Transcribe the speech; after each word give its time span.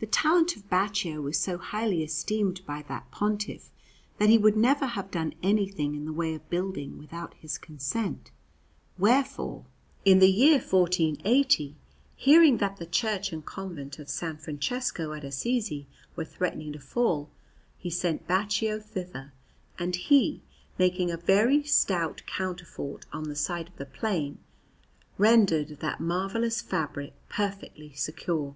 The 0.00 0.06
talent 0.06 0.54
of 0.54 0.68
Baccio 0.68 1.22
was 1.22 1.38
so 1.38 1.56
highly 1.56 2.02
esteemed 2.02 2.60
by 2.66 2.82
that 2.88 3.10
Pontiff, 3.10 3.70
that 4.18 4.28
he 4.28 4.36
would 4.36 4.56
never 4.56 4.84
have 4.86 5.10
done 5.10 5.32
anything 5.42 5.94
in 5.94 6.04
the 6.04 6.12
way 6.12 6.34
of 6.34 6.50
building 6.50 6.98
without 6.98 7.32
his 7.34 7.56
counsel; 7.56 8.16
wherefore, 8.98 9.64
in 10.04 10.18
the 10.18 10.30
year 10.30 10.58
1480, 10.58 11.76
hearing 12.16 12.58
that 12.58 12.76
the 12.76 12.84
Church 12.84 13.32
and 13.32 13.46
Convent 13.46 13.98
of 13.98 14.08
S. 14.08 14.18
Francesco 14.44 15.12
at 15.14 15.24
Assisi 15.24 15.86
were 16.16 16.24
threatening 16.26 16.74
to 16.74 16.78
fall, 16.80 17.30
he 17.78 17.88
sent 17.88 18.26
Baccio 18.28 18.78
thither; 18.80 19.32
and 19.78 19.96
he, 19.96 20.42
making 20.76 21.10
a 21.10 21.16
very 21.16 21.62
stout 21.62 22.22
counterfort 22.26 23.06
on 23.10 23.22
the 23.24 23.36
side 23.36 23.68
of 23.68 23.76
the 23.76 23.86
plain, 23.86 24.38
rendered 25.16 25.78
that 25.80 26.00
marvellous 26.00 26.60
fabric 26.60 27.14
perfectly 27.30 27.94
secure. 27.94 28.54